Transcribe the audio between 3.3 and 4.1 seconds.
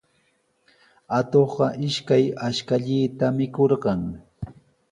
mikurqan.